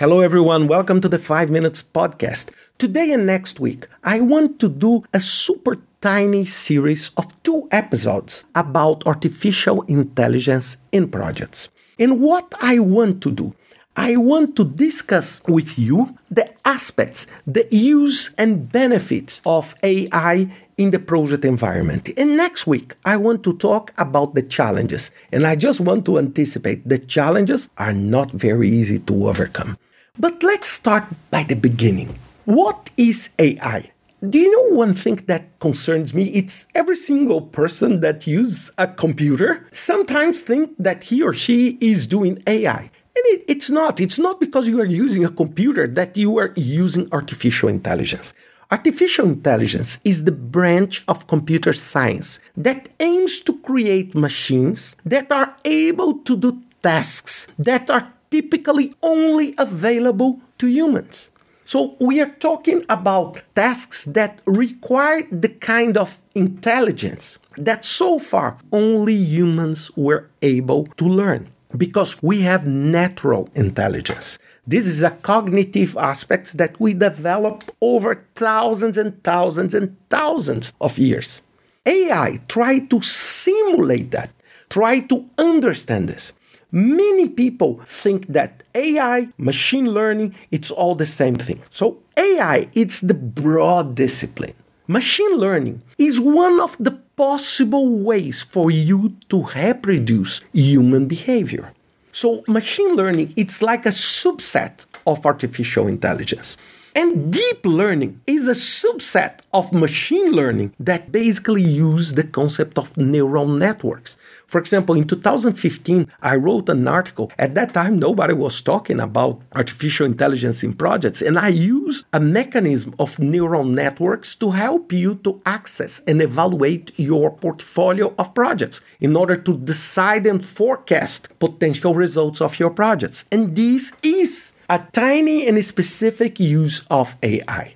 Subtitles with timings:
[0.00, 0.66] Hello, everyone.
[0.66, 2.54] Welcome to the 5 Minutes Podcast.
[2.78, 8.46] Today and next week, I want to do a super tiny series of two episodes
[8.54, 11.68] about artificial intelligence in projects.
[11.98, 13.54] And what I want to do,
[13.94, 20.92] I want to discuss with you the aspects, the use and benefits of AI in
[20.92, 22.08] the project environment.
[22.16, 25.10] And next week, I want to talk about the challenges.
[25.30, 29.76] And I just want to anticipate the challenges are not very easy to overcome.
[30.20, 32.18] But let's start by the beginning.
[32.44, 33.90] What is AI?
[34.28, 36.24] Do you know one thing that concerns me?
[36.24, 42.06] It's every single person that uses a computer sometimes think that he or she is
[42.06, 42.82] doing AI.
[43.16, 43.98] And it, it's not.
[43.98, 48.34] It's not because you are using a computer that you are using artificial intelligence.
[48.70, 55.56] Artificial intelligence is the branch of computer science that aims to create machines that are
[55.64, 61.30] able to do tasks that are typically only available to humans.
[61.64, 68.58] So we are talking about tasks that require the kind of intelligence that so far
[68.72, 74.38] only humans were able to learn because we have natural intelligence.
[74.66, 80.98] This is a cognitive aspect that we develop over thousands and thousands and thousands of
[80.98, 81.42] years.
[81.86, 84.30] AI try to simulate that,
[84.68, 86.32] try to understand this.
[86.72, 91.60] Many people think that AI, machine learning, it's all the same thing.
[91.70, 94.54] So AI, it's the broad discipline.
[94.86, 101.72] Machine learning is one of the possible ways for you to reproduce human behavior.
[102.12, 106.56] So machine learning, it's like a subset of artificial intelligence.
[106.94, 112.96] And deep learning is a subset of machine learning that basically use the concept of
[112.96, 114.16] neural networks.
[114.46, 117.30] For example, in 2015, I wrote an article.
[117.38, 122.18] At that time, nobody was talking about artificial intelligence in projects, and I used a
[122.18, 128.80] mechanism of neural networks to help you to access and evaluate your portfolio of projects
[128.98, 133.26] in order to decide and forecast potential results of your projects.
[133.30, 137.74] And this is a tiny and specific use of AI.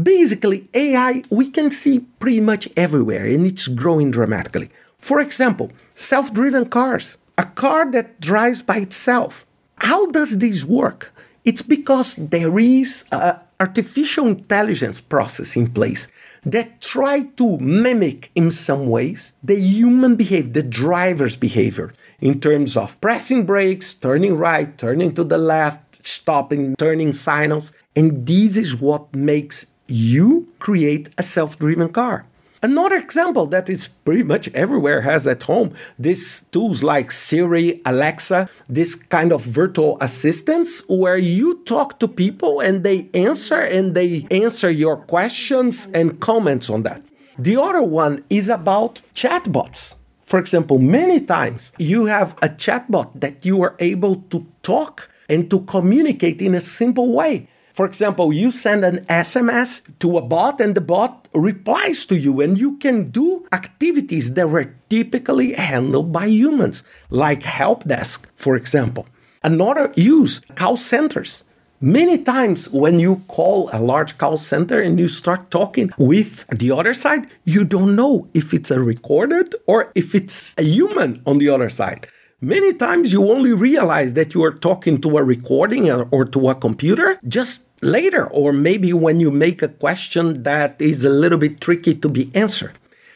[0.00, 4.70] Basically, AI we can see pretty much everywhere and it's growing dramatically.
[5.00, 9.44] For example, self driven cars, a car that drives by itself.
[9.78, 11.12] How does this work?
[11.44, 16.08] It's because there is an artificial intelligence process in place
[16.44, 22.76] that try to mimic in some ways the human behavior, the driver's behavior in terms
[22.76, 27.72] of pressing brakes, turning right, turning to the left, stopping, turning signals.
[27.94, 32.26] And this is what makes you create a self driven car.
[32.62, 38.48] Another example that is pretty much everywhere has at home these tools like Siri, Alexa,
[38.68, 44.26] this kind of virtual assistants where you talk to people and they answer and they
[44.30, 47.02] answer your questions and comments on that.
[47.38, 49.94] The other one is about chatbots.
[50.24, 55.50] For example, many times you have a chatbot that you are able to talk and
[55.50, 57.48] to communicate in a simple way.
[57.76, 62.40] For example, you send an SMS to a bot and the bot replies to you,
[62.40, 68.56] and you can do activities that were typically handled by humans, like help desk, for
[68.56, 69.06] example.
[69.44, 71.44] Another use call centers.
[71.78, 76.70] Many times, when you call a large call center and you start talking with the
[76.70, 81.36] other side, you don't know if it's a recorded or if it's a human on
[81.36, 82.08] the other side.
[82.42, 86.54] Many times you only realize that you are talking to a recording or to a
[86.54, 91.62] computer just later, or maybe when you make a question that is a little bit
[91.62, 92.72] tricky to be answered.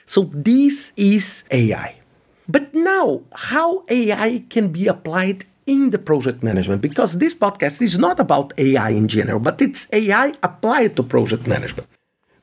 [0.07, 1.97] So, this is AI.
[2.49, 6.81] But now, how AI can be applied in the project management?
[6.81, 11.47] Because this podcast is not about AI in general, but it's AI applied to project
[11.47, 11.87] management.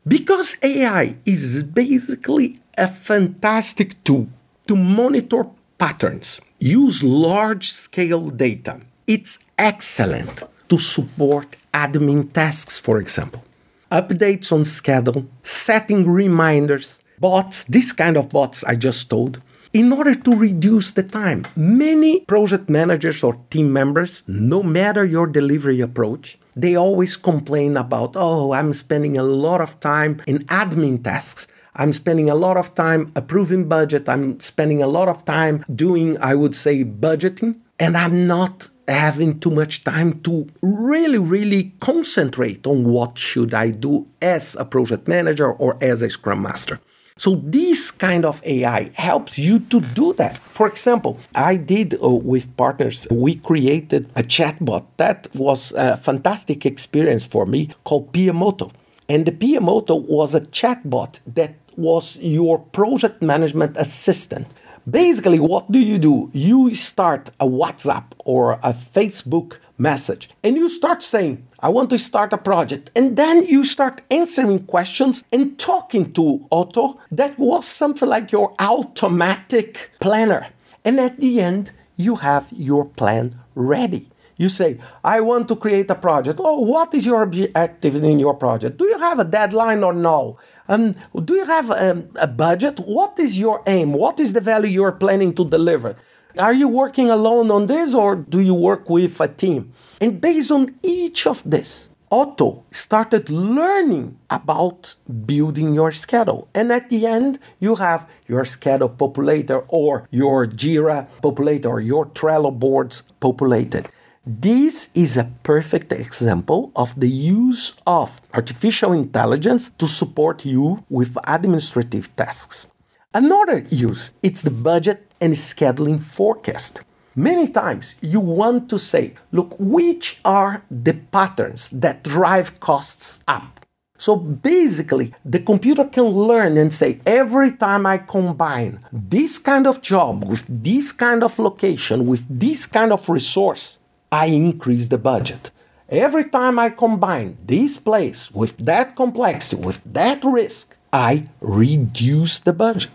[0.07, 4.29] Because AI is basically a fantastic tool
[4.67, 8.81] to monitor patterns use large scale data.
[9.05, 13.43] It's excellent to support admin tasks, for example.
[13.91, 19.41] Updates on schedule, setting reminders, bots, this kind of bots I just told,
[19.71, 21.45] in order to reduce the time.
[21.55, 28.13] Many project managers or team members, no matter your delivery approach, they always complain about,
[28.15, 32.73] oh, I'm spending a lot of time in admin tasks I'm spending a lot of
[32.73, 34.09] time approving budget.
[34.09, 37.59] I'm spending a lot of time doing, I would say, budgeting.
[37.79, 43.71] And I'm not having too much time to really, really concentrate on what should I
[43.71, 46.79] do as a project manager or as a scrum master.
[47.17, 50.37] So this kind of AI helps you to do that.
[50.37, 56.65] For example, I did uh, with partners, we created a chatbot that was a fantastic
[56.65, 58.71] experience for me called PMOtto.
[59.09, 64.47] And the PMOtto was a chatbot that was your project management assistant.
[64.89, 66.29] Basically, what do you do?
[66.33, 71.99] You start a WhatsApp or a Facebook message and you start saying, I want to
[71.99, 72.89] start a project.
[72.95, 76.99] And then you start answering questions and talking to Otto.
[77.11, 80.47] That was something like your automatic planner.
[80.85, 84.09] And at the end, you have your plan ready.
[84.37, 86.39] You say, I want to create a project.
[86.43, 88.77] Oh, what is your objective in your project?
[88.77, 90.37] Do you have a deadline or no?
[90.69, 90.95] Um,
[91.25, 92.79] do you have um, a budget?
[92.79, 93.93] What is your aim?
[93.93, 95.95] What is the value you're planning to deliver?
[96.37, 99.73] Are you working alone on this or do you work with a team?
[99.99, 104.95] And based on each of this, Otto started learning about
[105.25, 106.47] building your schedule.
[106.53, 112.05] And at the end, you have your schedule populator or your Jira populator or your
[112.05, 113.87] Trello boards populated.
[114.29, 121.17] This is a perfect example of the use of artificial intelligence to support you with
[121.25, 122.67] administrative tasks.
[123.13, 126.81] Another use it's the budget and scheduling forecast.
[127.15, 133.65] Many times you want to say, look, which are the patterns that drive costs up?
[133.97, 139.81] So basically, the computer can learn and say, every time I combine this kind of
[139.81, 143.79] job with this kind of location, with this kind of resource,
[144.11, 145.51] I increase the budget.
[145.89, 152.53] Every time I combine this place with that complexity, with that risk, I reduce the
[152.53, 152.91] budget.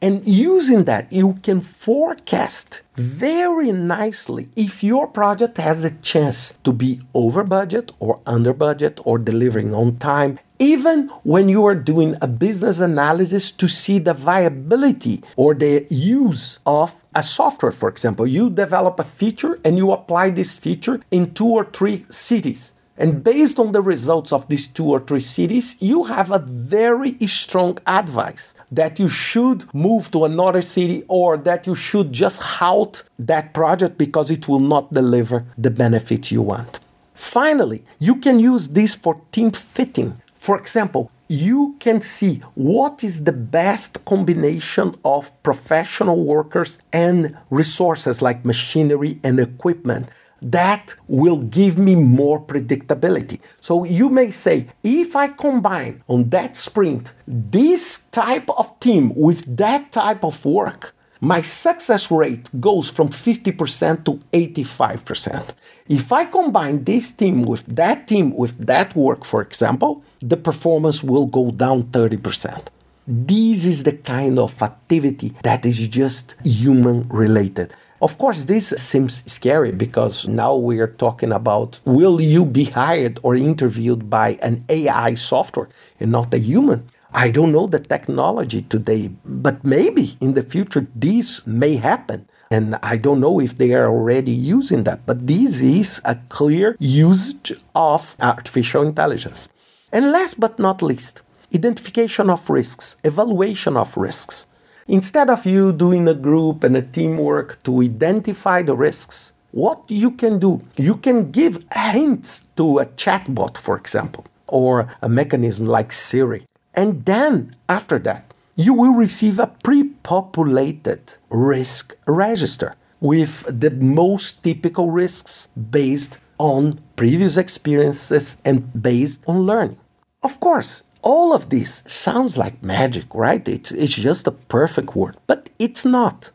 [0.00, 6.72] And using that, you can forecast very nicely if your project has a chance to
[6.72, 12.16] be over budget or under budget or delivering on time, even when you are doing
[12.22, 18.26] a business analysis to see the viability or the use of a software, for example.
[18.26, 22.72] You develop a feature and you apply this feature in two or three cities.
[22.98, 23.18] And hmm.
[23.20, 27.78] based on the results of these two or three cities, you have a very strong
[27.86, 33.54] advice that you should move to another city or that you should just halt that
[33.54, 36.80] project because it will not deliver the benefits you want.
[37.14, 40.20] Finally, you can use this for team fitting.
[40.38, 48.22] For example, you can see what is the best combination of professional workers and resources
[48.22, 53.40] like machinery and equipment that will give me more predictability.
[53.60, 59.56] So you may say, if I combine on that sprint this type of team with
[59.56, 65.48] that type of work, my success rate goes from 50% to 85%.
[65.88, 71.02] If I combine this team with that team with that work, for example, the performance
[71.02, 72.66] will go down 30%.
[73.10, 77.74] This is the kind of activity that is just human related.
[78.00, 83.18] Of course, this seems scary because now we are talking about will you be hired
[83.24, 85.68] or interviewed by an AI software
[85.98, 86.88] and not a human?
[87.12, 92.28] I don't know the technology today, but maybe in the future this may happen.
[92.52, 96.76] And I don't know if they are already using that, but this is a clear
[96.78, 99.48] usage of artificial intelligence.
[99.90, 101.22] And last but not least,
[101.52, 104.46] identification of risks, evaluation of risks.
[104.90, 110.10] Instead of you doing a group and a teamwork to identify the risks, what you
[110.10, 115.92] can do, you can give hints to a chatbot, for example, or a mechanism like
[115.92, 116.46] Siri.
[116.72, 124.42] And then after that, you will receive a pre populated risk register with the most
[124.42, 129.78] typical risks based on previous experiences and based on learning.
[130.22, 133.46] Of course, all of this sounds like magic, right?
[133.48, 136.30] It's, it's just a perfect word, but it's not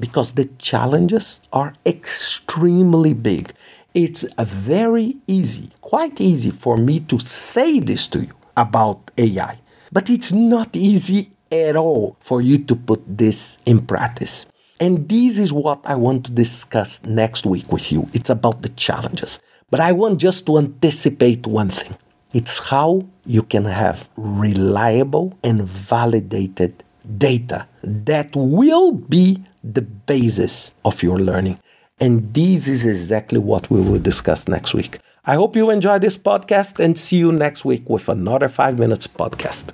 [0.00, 3.52] because the challenges are extremely big.
[3.94, 9.58] It's very easy, quite easy for me to say this to you about AI,
[9.92, 14.46] but it's not easy at all for you to put this in practice.
[14.80, 18.06] And this is what I want to discuss next week with you.
[18.12, 19.40] It's about the challenges.
[19.70, 21.96] But I want just to anticipate one thing.
[22.32, 26.84] It's how you can have reliable and validated
[27.16, 31.58] data that will be the basis of your learning.
[32.00, 34.98] And this is exactly what we will discuss next week.
[35.24, 39.06] I hope you enjoy this podcast and see you next week with another 5 Minutes
[39.06, 39.72] podcast.